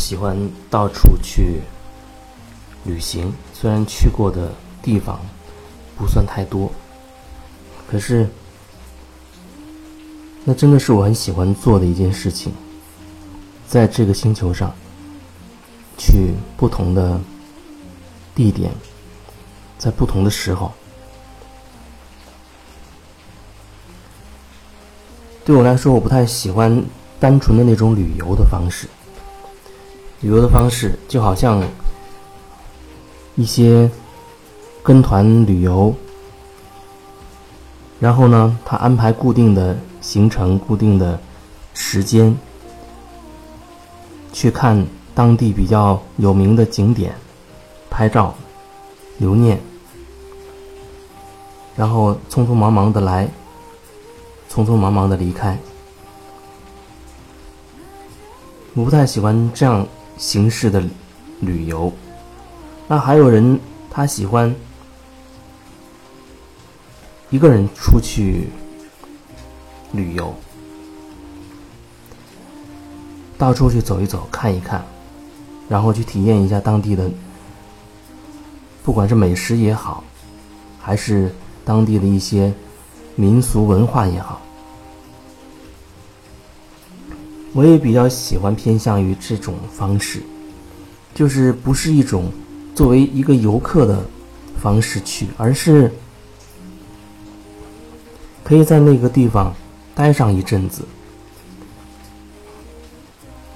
[0.00, 0.34] 喜欢
[0.70, 1.60] 到处去
[2.84, 4.50] 旅行，虽然去过的
[4.82, 5.20] 地方
[5.96, 6.72] 不算太多，
[7.86, 8.26] 可是
[10.44, 12.50] 那真的是我很喜欢做的一件事情。
[13.68, 14.74] 在这个星球上，
[15.96, 17.20] 去不同的
[18.34, 18.72] 地点，
[19.78, 20.72] 在不同的时候，
[25.44, 26.82] 对我来说，我不太喜欢
[27.20, 28.88] 单纯的那种旅游的方式。
[30.20, 31.62] 旅游的方式就好像
[33.36, 33.90] 一些
[34.82, 35.94] 跟团旅游，
[37.98, 41.18] 然后呢，他安排固定的行程、固定的
[41.72, 42.36] 时间，
[44.30, 47.14] 去看当地比较有名的景点，
[47.88, 48.34] 拍照
[49.16, 49.58] 留念，
[51.76, 53.26] 然后匆匆忙忙的来，
[54.50, 55.58] 匆匆忙忙的离开。
[58.74, 59.86] 我不太喜欢这样。
[60.20, 60.82] 形式的
[61.40, 61.90] 旅游，
[62.86, 63.58] 那还有人
[63.90, 64.54] 他喜欢
[67.30, 68.50] 一个人出去
[69.92, 70.34] 旅游，
[73.38, 74.84] 到处去走一走、看一看，
[75.70, 77.10] 然后去体验一下当地的，
[78.84, 80.04] 不管是美食也好，
[80.78, 81.34] 还是
[81.64, 82.52] 当地的一些
[83.16, 84.42] 民俗文化也好。
[87.52, 90.22] 我也比较喜欢偏向于这种方式，
[91.12, 92.30] 就是不是一种
[92.76, 94.04] 作为一个游客的
[94.62, 95.92] 方式去，而是
[98.44, 99.52] 可以在那个地方
[99.96, 100.84] 待上一阵子，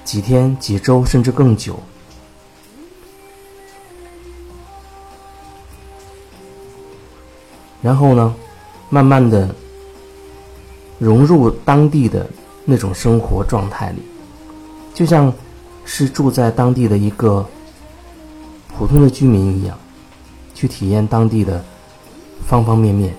[0.04, 1.78] 几天、几周，甚至更久，
[7.80, 8.34] 然后呢，
[8.90, 9.54] 慢慢的
[10.98, 12.28] 融入当地的。
[12.64, 14.02] 那种生活状态里，
[14.94, 15.32] 就像
[15.84, 17.46] 是住在当地的一个
[18.76, 19.78] 普通的居民一样，
[20.54, 21.62] 去体验当地的
[22.46, 23.14] 方方面面，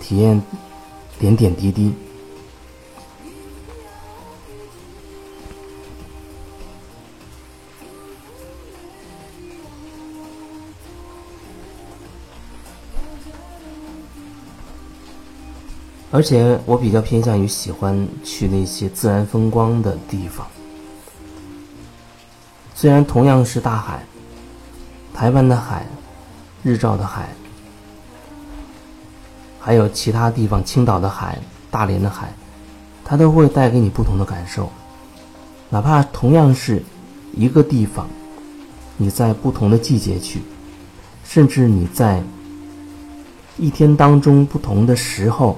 [0.00, 0.40] 体验
[1.18, 1.92] 点点滴滴。
[16.12, 20.44] 而且我比较偏向于喜欢去那些自然风光的地方。
[22.74, 24.04] 虽然同样是大海，
[25.14, 25.86] 台湾的海、
[26.64, 27.28] 日照的海，
[29.60, 31.38] 还有其他地方青岛的海、
[31.70, 32.32] 大连的海，
[33.04, 34.68] 它都会带给你不同的感受。
[35.68, 36.82] 哪怕同样是
[37.32, 38.08] 一个地方，
[38.96, 40.42] 你在不同的季节去，
[41.22, 42.20] 甚至你在
[43.56, 45.56] 一天当中不同的时候。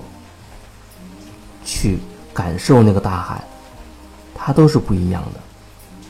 [1.65, 1.99] 去
[2.35, 3.43] 感受那个大海，
[4.35, 5.41] 它都是不一样的，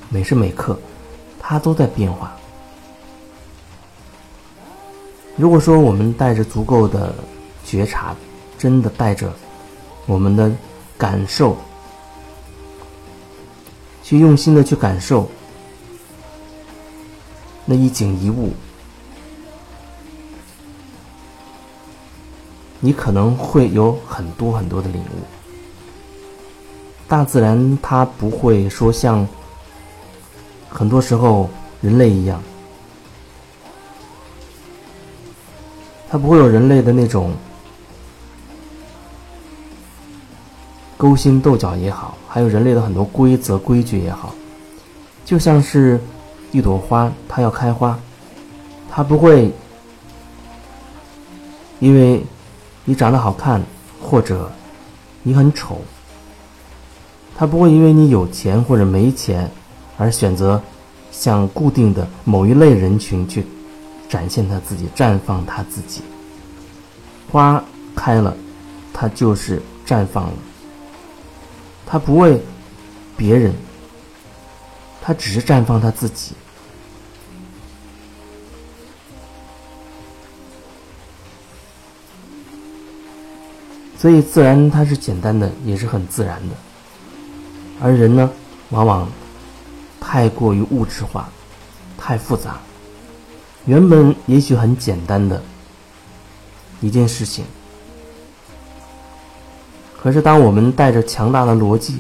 [0.09, 0.79] 每时每刻，
[1.41, 2.35] 它都在变化。
[5.37, 7.15] 如果说我们带着足够的
[7.65, 8.15] 觉察，
[8.59, 9.33] 真的带着
[10.07, 10.53] 我们的
[10.99, 11.57] 感受，
[14.03, 15.31] 去用心的去感受
[17.65, 18.53] 那一景一物，
[22.79, 25.42] 你可能会有很多很多的领悟。
[27.13, 29.29] 大自然它不会说像
[30.71, 31.47] 很多时候
[31.83, 32.43] 人类一样，
[36.09, 37.35] 它不会有人类的那种
[40.97, 44.35] 勾心斗角也好，还有人类的很多规则规矩也好，
[45.23, 46.01] 就像是
[46.51, 48.01] 一朵花，它要开花，
[48.91, 49.53] 它不会
[51.79, 52.25] 因为
[52.87, 53.63] 你长得好看
[54.01, 54.51] 或者
[55.23, 55.79] 你很丑。
[57.43, 59.51] 他不会因为你有钱或者没钱，
[59.99, 60.63] 而选择
[61.11, 63.45] 向固定的某一类人群去
[64.09, 66.03] 展现他自己、绽放他自己。
[67.33, 67.61] 花
[67.97, 68.33] 开了，
[68.93, 70.33] 它就是绽放了。
[71.85, 72.41] 他不为
[73.17, 73.53] 别人，
[75.01, 76.37] 他只是绽放他自己。
[83.99, 86.55] 所以，自然它是简单的，也是很自然的。
[87.83, 88.31] 而人呢，
[88.71, 89.11] 往往
[90.01, 91.29] 太过于物质化，
[91.99, 92.61] 太复杂。
[93.67, 95.43] 原本也许很简单的
[96.81, 97.45] 一件事情，
[100.01, 101.99] 可是当我们带着强大的逻辑，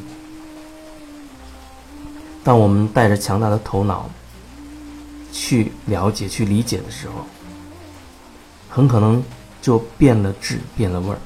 [2.45, 4.09] 当我们带着强大的头脑
[5.33, 7.27] 去了解、去理解的时候，
[8.69, 9.23] 很可能
[9.61, 11.19] 就变了质、变了味儿。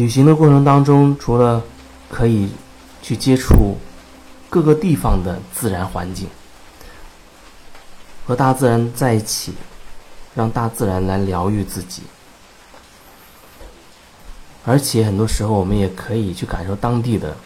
[0.00, 1.62] 旅行的过程当中，除了
[2.08, 2.48] 可以
[3.02, 3.76] 去接触
[4.48, 6.26] 各个地方的自然环境，
[8.26, 9.52] 和大自然在一起，
[10.34, 12.04] 让大自然来疗愈自己。
[14.64, 17.36] 而且很多时候，我们也可以去感受当地的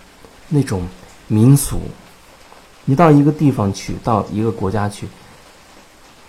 [0.48, 0.86] 那种
[1.26, 1.80] 民俗。
[2.84, 5.08] 你到一个地方去，到一个国家去，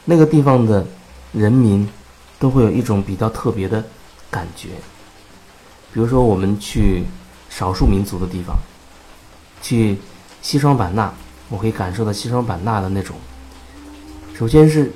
[0.06, 0.84] 那个地方的
[1.34, 1.88] 人民
[2.40, 3.84] 都会有一种比较特别的
[4.32, 4.70] 感觉。
[5.96, 7.06] 比如说，我们去
[7.50, 8.58] 少数民族的地方，
[9.62, 9.98] 去
[10.42, 11.14] 西双版纳，
[11.48, 13.16] 我可以感受到西双版纳的那种，
[14.38, 14.92] 首先是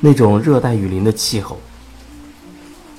[0.00, 1.58] 那种热带雨林的气候。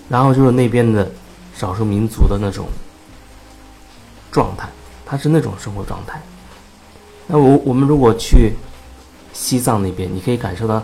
[0.10, 1.12] 然后就是那边的
[1.54, 2.68] 少数民族的那种
[4.32, 4.68] 状态，
[5.06, 6.20] 它是那种生活状态。
[7.28, 8.54] 那我我们如果去
[9.34, 10.84] 西藏那边，你可以感受到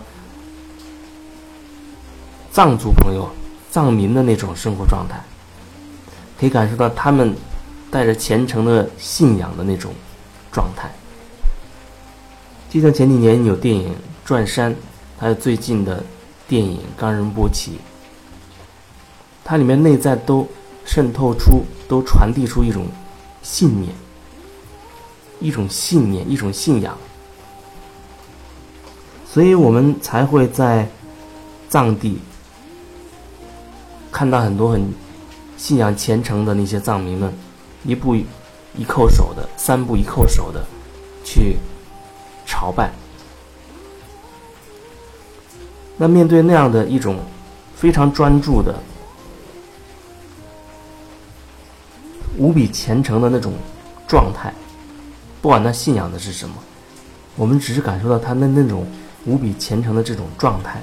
[2.52, 3.28] 藏族朋友、
[3.74, 5.18] 藏民的那种生活状态，
[6.38, 7.34] 可以感受到他们
[7.90, 9.92] 带着虔诚的信仰的那种
[10.52, 10.88] 状态。
[12.70, 13.90] 就像前几年有电影
[14.24, 14.70] 《转山》，
[15.18, 16.04] 还有最近的
[16.46, 17.72] 电影《冈仁波齐》。
[19.42, 20.48] 它里面内在都
[20.84, 22.86] 渗透出，都传递出一种
[23.42, 23.92] 信念，
[25.40, 26.96] 一种信念，一种信仰，
[29.28, 30.88] 所以我们才会在
[31.68, 32.20] 藏地
[34.14, 34.94] 看到很多很
[35.56, 37.34] 信仰虔诚的那些藏民们，
[37.82, 38.24] 一步一
[38.86, 40.64] 叩首的，三步一叩首的
[41.24, 41.56] 去
[42.46, 42.92] 朝拜。
[45.96, 47.18] 那面对那样的一种
[47.74, 48.78] 非常专注的。
[52.36, 53.52] 无比虔诚的那种
[54.08, 54.52] 状态，
[55.40, 56.54] 不管他信仰的是什么，
[57.34, 58.86] 我们只是感受到他的那种
[59.24, 60.80] 无比虔诚的这种状态，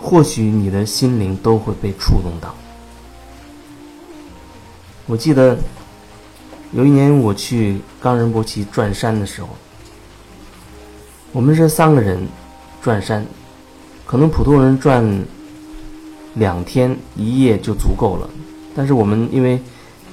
[0.00, 2.54] 或许你的心灵都会被触动到。
[5.06, 5.58] 我记得
[6.72, 9.48] 有一年我去冈仁波齐转山的时候，
[11.32, 12.26] 我们是三个人
[12.80, 13.24] 转山，
[14.06, 15.24] 可能普通人转
[16.34, 18.28] 两天一夜就足够了，
[18.74, 19.60] 但是我们因为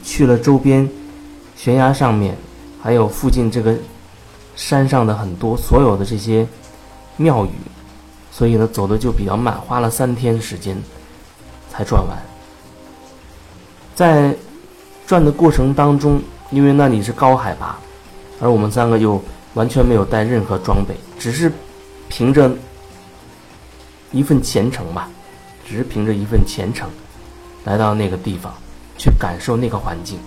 [0.03, 0.89] 去了周边
[1.55, 2.35] 悬崖上面，
[2.81, 3.75] 还有附近这个
[4.55, 6.47] 山上的很多所有的这些
[7.17, 7.49] 庙宇，
[8.37, 10.75] 所以呢走的就比较慢，花了三天时间
[11.69, 12.17] 才转完。
[13.95, 14.35] 在
[15.07, 16.21] 转的过程当中，
[16.51, 17.79] 因为那里是高海拔，
[18.41, 19.23] 而我们三个又
[19.53, 21.49] 完全没有带任何装备，只是
[22.09, 22.51] 凭着
[24.11, 25.07] 一份虔诚吧，
[25.65, 26.89] 只是凭着一份虔诚
[27.63, 28.53] 来到那个地方。
[28.97, 30.17] 去感受那个环境，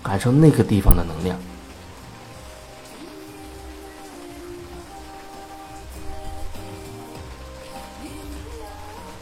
[0.00, 1.36] 感受那个地方的能量。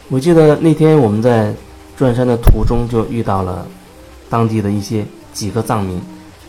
[0.09, 1.53] 我记得那天我们在
[1.97, 3.65] 转山的途中就遇到了
[4.29, 6.01] 当地的一些几个藏民，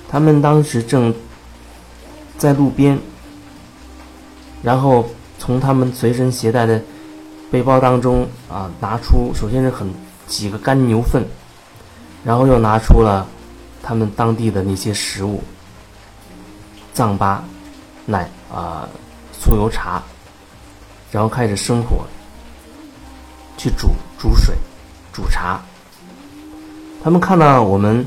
[0.08, 1.14] 他们当时正
[2.36, 2.98] 在路边，
[4.62, 5.08] 然后
[5.38, 6.82] 从他们随身携带的
[7.50, 9.88] 背包当中啊拿出，首先是很
[10.26, 11.24] 几个干牛粪。
[12.24, 13.24] 然后又拿出了
[13.80, 15.40] 他们当地的那些食物，
[16.92, 17.44] 藏巴、
[18.04, 18.88] 奶啊、
[19.32, 20.02] 酥油茶，
[21.12, 22.04] 然后开始生火，
[23.56, 24.54] 去煮煮水、
[25.12, 25.60] 煮茶。
[27.02, 28.04] 他们看到我们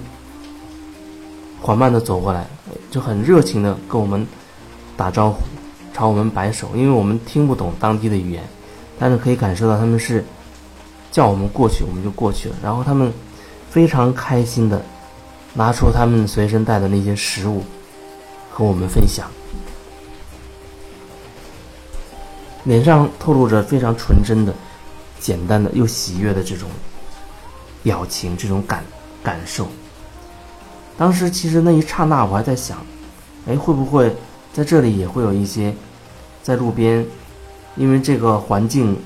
[1.62, 2.46] 缓慢的走过来，
[2.91, 4.25] 就很热情的跟我们
[4.96, 5.41] 打招呼，
[5.94, 6.70] 朝我们摆手。
[6.75, 8.44] 因为我们听不懂当地的语言，
[8.98, 10.24] 但是可以感受到他们是
[11.12, 12.56] 叫我们过去，我们就过去了。
[12.62, 13.12] 然后他们。
[13.70, 14.84] 非常开心的
[15.53, 17.63] 拿出他们随身带的那些食物
[18.51, 19.27] 和我们分享，
[22.63, 24.51] 脸上透露着非常纯真的、
[25.20, 26.70] 简单的又喜悦的这种
[27.84, 28.84] 表情、这种感
[29.24, 29.68] 感受。
[30.98, 32.78] 当时其实那一刹那，我还在想，
[33.48, 34.16] 哎，会不会
[34.54, 35.74] 在这里也会有一些
[36.42, 37.06] 在路边，
[37.76, 38.98] 因为这个环境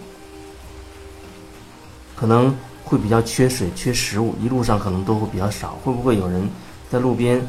[2.15, 2.55] 可能。
[2.86, 5.79] 会比较缺水、缺食物，一路上可能都会比较少。
[5.84, 6.48] 会不会有人
[6.91, 7.41] 在路边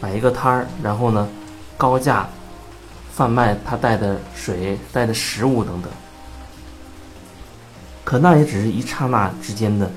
[0.00, 1.28] 摆一个摊儿，然后呢，
[1.76, 2.26] 高价
[3.12, 5.90] 贩卖他带的水、带的食物等等？
[8.04, 9.90] 可那也只是一刹那之间的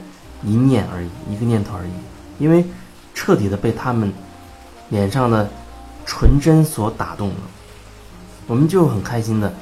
[0.43, 1.91] 一念而已，一个念头而已。
[2.39, 2.65] 因为
[3.13, 4.11] 彻底的被他们
[4.89, 5.49] 脸上的
[6.05, 7.35] 纯真所打动了，
[8.47, 9.53] 我们就很开心的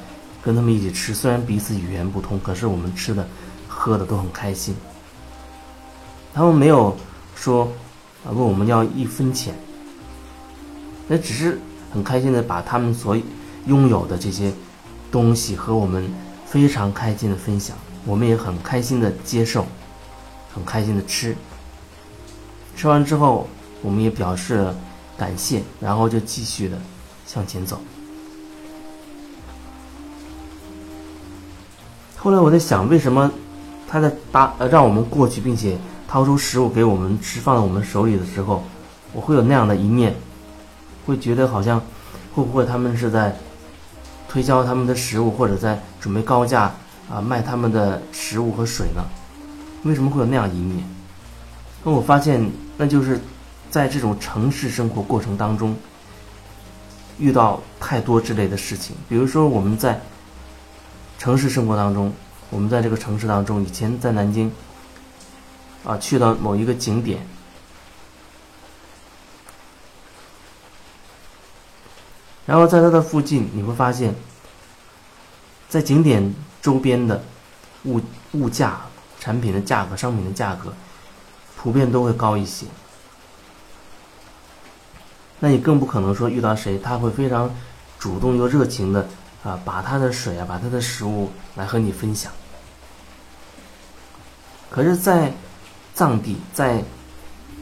[0.42, 1.14] 跟他们一起吃。
[1.14, 3.26] 虽然彼此语言不通，可是我们吃的。
[3.76, 4.74] 喝的都很开心，
[6.32, 6.96] 他们没有
[7.34, 7.70] 说
[8.24, 9.52] 问我们要一分钱，
[11.08, 11.58] 那只是
[11.92, 13.16] 很开心的把他们所
[13.66, 14.50] 拥有的这些
[15.10, 16.08] 东西和我们
[16.46, 19.66] 非常开心的分享，我们也很开心的接受，
[20.54, 21.36] 很开心的吃。
[22.76, 23.48] 吃完之后，
[23.82, 24.74] 我们也表示了
[25.16, 26.76] 感谢，然后就继续的
[27.26, 27.80] 向前走。
[32.16, 33.30] 后来我在想，为什么
[33.86, 38.64] 他在搭呃让我们过去，并且掏出食物给我们吃，放在我们手里的时候，
[39.12, 40.14] 我会有那样的一面，
[41.06, 41.80] 会觉得好像
[42.34, 43.36] 会不会他们是在
[44.28, 46.74] 推销他们的食物，或者在准备高价
[47.10, 49.04] 啊卖他们的食物和水呢？
[49.84, 50.84] 为什么会有那样一面？
[51.82, 53.20] 那我发现，那就是
[53.70, 55.76] 在这种城市生活过程当中，
[57.18, 60.00] 遇到太多之类的事情，比如说我们在。
[61.16, 62.12] 城市生活当中，
[62.50, 64.52] 我们在这个城市当中，以前在南京，
[65.84, 67.24] 啊，去到某一个景点，
[72.44, 74.14] 然后在它的附近，你会发现，
[75.74, 77.20] 在景点周边的
[77.86, 78.00] 物
[78.30, 78.80] 物价、
[79.18, 80.72] 产品的价格、商品的价格，
[81.56, 82.64] 普遍都会高一些。
[85.40, 87.52] 那你更不可能说遇到谁，他会非常
[87.98, 89.04] 主动又热情的。
[89.42, 92.30] 啊，把他的水啊，把他的食物来和你分享。
[94.70, 95.32] 可是，在
[95.92, 96.84] 藏地，在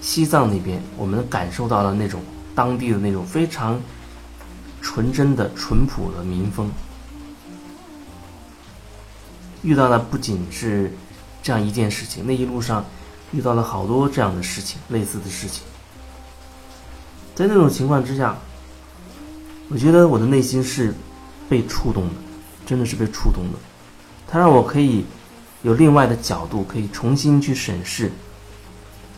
[0.03, 2.21] 西藏那边，我们感受到了那种
[2.55, 3.81] 当地的那种非常
[4.83, 6.71] 纯真的、淳朴的民风。
[9.63, 10.93] 遇到的不仅是
[11.43, 12.85] 这样一件事情，那一路上
[13.33, 15.63] 遇到了好多这样的事情，类似的事情。
[17.35, 18.37] 在那种情况之下，
[19.69, 20.95] 我觉得我的内心是。
[21.49, 22.15] 被触动的，
[22.65, 23.59] 真的是被触动的。
[24.27, 25.05] 它让我可以
[25.61, 28.11] 有另外的角度，可以重新去审视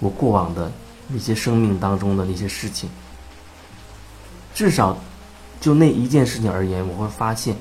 [0.00, 0.72] 我过往的
[1.06, 2.90] 那些生命当中的那些事情。
[4.52, 4.98] 至少
[5.60, 7.54] 就那一件事情而言，我会发现，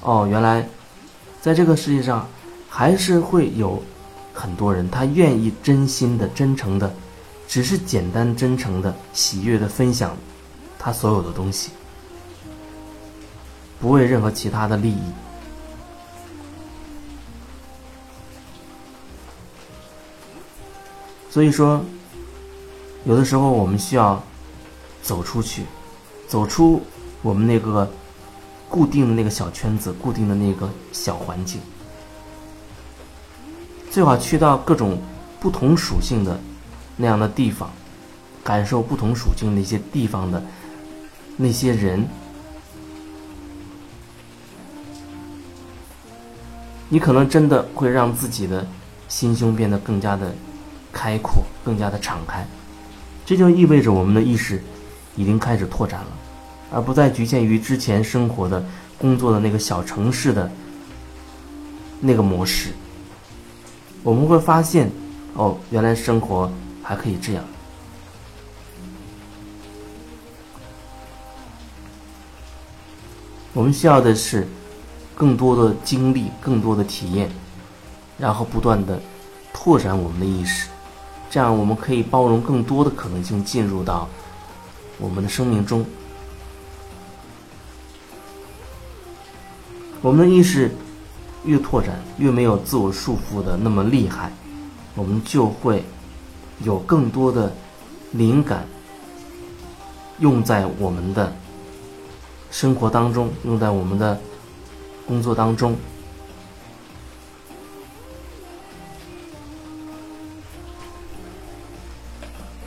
[0.00, 0.68] 哦，原来
[1.40, 2.28] 在这个世界上
[2.68, 3.82] 还是会有
[4.34, 6.92] 很多人，他愿意真心的、真诚的，
[7.48, 10.16] 只是简单真诚的、喜悦的分享
[10.78, 11.70] 他所有的东西。
[13.80, 15.00] 不为任何其他的利益，
[21.30, 21.82] 所以说，
[23.04, 24.22] 有的时候我们需要
[25.02, 25.64] 走出去，
[26.28, 26.82] 走出
[27.22, 27.90] 我们那个
[28.70, 31.60] 固定的那个小圈子、固定的那个小环境，
[33.90, 34.96] 最好去到各种
[35.40, 36.38] 不同属性的
[36.96, 37.68] 那样的地方，
[38.44, 40.40] 感受不同属性那些地方的
[41.36, 42.06] 那些人。
[46.88, 48.66] 你可能真的会让自己的
[49.08, 50.32] 心胸变得更加的
[50.92, 52.46] 开阔，更加的敞开。
[53.26, 54.62] 这就意味着我们的意识
[55.16, 56.06] 已经开始拓展了，
[56.70, 58.64] 而不再局限于之前生活的、
[58.98, 60.50] 工作的那个小城市的
[62.00, 62.70] 那个模式。
[64.02, 64.90] 我们会发现，
[65.34, 66.50] 哦，原来生活
[66.82, 67.44] 还可以这样。
[73.52, 74.46] 我们需要的是。
[75.16, 77.30] 更多的经历，更多的体验，
[78.16, 78.98] 然后不断的
[79.52, 80.70] 拓展我们的意识，
[81.28, 84.08] 这样我们可以包容更多的可能性进入到
[84.96, 85.84] 我们的生命中。
[90.02, 90.70] 我们的意识
[91.44, 94.32] 越拓展，越没有自我束缚的那么厉害，
[94.94, 95.84] 我们就会
[96.64, 97.52] 有更多的
[98.12, 98.66] 灵感
[100.18, 101.32] 用在我们的
[102.50, 104.18] 生活当中，用在我们的。
[105.06, 105.74] 工作当中，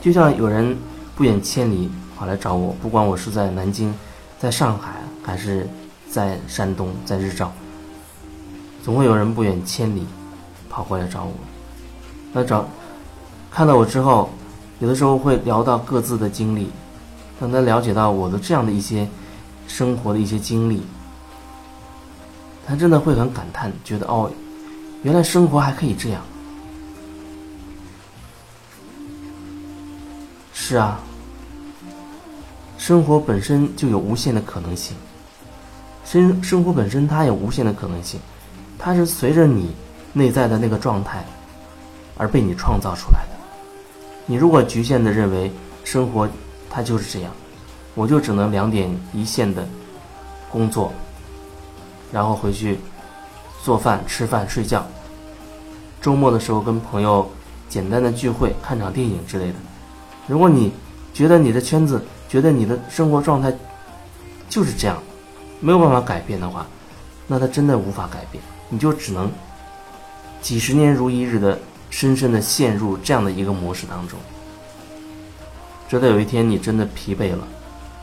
[0.02, 0.76] 就像有人
[1.16, 3.94] 不远千里跑来找我，不管我是在南京、
[4.38, 5.66] 在上海，还是
[6.14, 7.50] 在山东、在日照，
[8.84, 10.06] 总会有人不远千里
[10.70, 11.32] 跑过来找我。
[12.32, 12.68] 那找
[13.50, 14.30] 看到我之后，
[14.78, 16.70] 有的时候会聊到各自的经历，
[17.40, 19.08] 让他了解到我的这样的一些
[19.66, 20.84] 生活的一些经历。
[22.64, 24.30] 他真的会很感叹，觉得哦，
[25.02, 26.22] 原来生活还可以这样。
[30.52, 31.00] 是啊，
[32.78, 34.96] 生活本身就有无限的可能性。
[36.04, 38.20] 生生活本身它有无限的可能性，
[38.78, 39.74] 它是随着你
[40.12, 41.24] 内在的那个状态
[42.16, 43.30] 而被你创造出来的。
[44.26, 45.50] 你如果局限的认为
[45.82, 46.28] 生活
[46.70, 47.32] 它就是这样，
[47.94, 49.66] 我就只能两点一线的
[50.50, 50.92] 工作。
[52.12, 52.78] 然后回去
[53.62, 54.86] 做饭、吃饭、睡觉。
[56.00, 57.28] 周末的时候跟朋友
[57.68, 59.54] 简单的聚会、看场电影之类的。
[60.28, 60.72] 如果你
[61.12, 63.52] 觉得你的圈子、觉得你的生活状态
[64.48, 65.02] 就是这样，
[65.60, 66.66] 没有办法改变的话，
[67.26, 68.42] 那他真的无法改变。
[68.68, 69.30] 你就只能
[70.40, 71.58] 几十年如一日的
[71.90, 74.18] 深深的陷入这样的一个模式当中。
[75.88, 77.46] 直到有一天你真的疲惫了，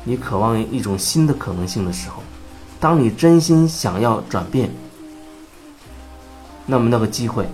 [0.03, 2.23] 你渴望一种新的可能性的时候，
[2.79, 4.69] 当你真心想要转变，
[6.65, 7.45] 那么那个机会，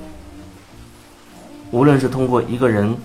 [1.72, 2.96] 无论是通过一个人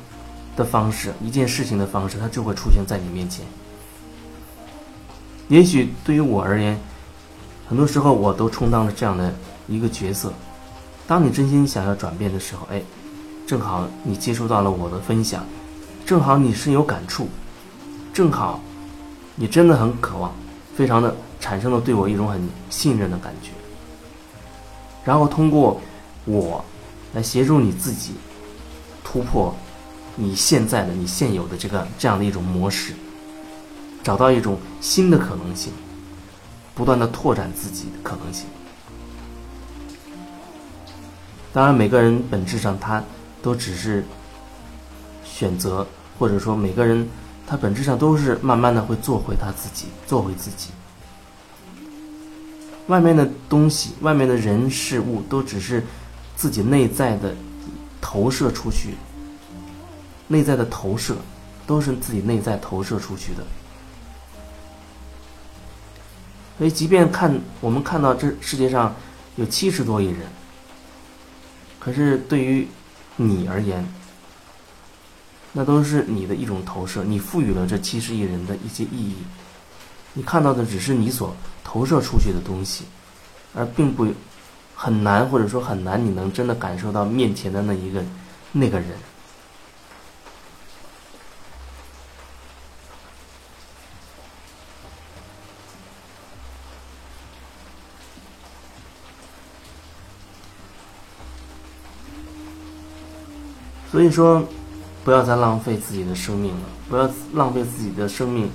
[0.56, 3.46] 的方式、一件事情的方式，它就会出现在你面前。
[5.52, 6.80] 也许对于我而言，
[7.68, 9.35] 很多时候我都充当了这样的
[9.68, 10.32] 一个角色。
[11.06, 12.80] 当你真心想要转变的时候，哎，
[13.47, 15.44] 正好你接触到了我的分享，
[16.06, 17.28] 正好你深有感触，
[18.14, 18.62] 正好
[19.35, 20.32] 你真的很渴望，
[20.75, 22.40] 非常的产生了对我一种很
[22.71, 23.50] 信任的感觉。
[25.04, 25.78] 然后通过
[26.25, 26.64] 我
[27.12, 28.14] 来协助你自己
[29.04, 29.54] 突破
[30.16, 32.94] 你现在的、你现有的这个这样的一种模式。
[34.02, 35.73] 找到一种新的可能性，
[36.75, 38.47] 不断的拓展自己的可能性。
[41.52, 43.02] 当然，每个人本质上他
[43.42, 44.04] 都只是
[45.23, 45.87] 选择，
[46.18, 47.06] 或者说每个人
[47.47, 50.71] 他本质上都是慢慢的会做回他自己，做回自己。
[52.88, 55.85] 外面的东西，外面的人事物，都只是
[56.35, 57.35] 自己内在的
[58.00, 58.94] 投射出去，
[60.26, 61.14] 内在的投射
[61.66, 63.44] 都是自己内在投射出去的。
[66.59, 68.94] 所以，即便看我们看到这世界上
[69.37, 70.21] 有七十多亿人，
[71.80, 72.68] 可是对于
[73.16, 73.85] 你而言，
[75.52, 77.02] 那都是你的一种投射。
[77.02, 79.16] 你赋予了这七十亿人的一些意义，
[80.12, 82.85] 你看到的只是你所投射出去的东西，
[83.54, 84.06] 而并不
[84.76, 88.04] 很难，或者说很难，你能真的感受到面前的那一个
[88.52, 88.90] 那个人。
[103.92, 104.42] 所以说，
[105.05, 108.50] 不要再浪费自己的生命了，不要浪费自己的生命，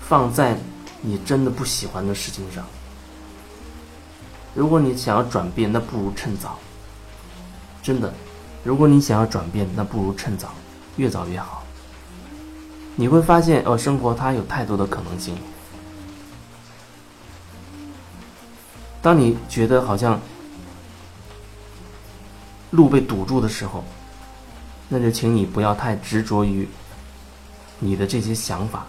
[0.00, 0.58] 放在
[1.00, 2.64] 你真的不喜欢的事情上。
[4.56, 6.58] 如果你想要转变，那不如趁早。
[7.80, 8.12] 真的，
[8.64, 10.48] 如果你想要转变，那不如趁早，
[10.96, 11.62] 越早越好。
[12.96, 15.36] 你会发现，哦，生活它有太多的可能性。
[19.00, 20.20] 当你觉得好像
[22.70, 23.84] 路被堵住的时候，
[24.94, 26.68] 那就请你不要太执着于
[27.78, 28.84] 你的这些想法，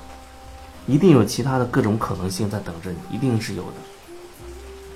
[0.85, 3.77] 一定有其他的各种可能性在等着你，一定是有的。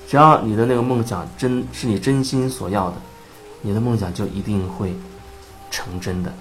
[0.06, 2.98] 只要你的那个梦想真是你真心所要的，
[3.62, 4.94] 你的梦想就一定会
[5.72, 6.34] 成真的。